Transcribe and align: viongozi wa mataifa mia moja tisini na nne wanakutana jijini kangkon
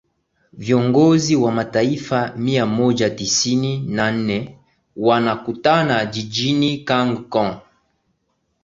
viongozi 0.53 1.35
wa 1.35 1.51
mataifa 1.51 2.33
mia 2.35 2.65
moja 2.65 3.09
tisini 3.09 3.79
na 3.79 4.11
nne 4.11 4.59
wanakutana 4.95 6.05
jijini 6.05 6.77
kangkon 6.77 7.57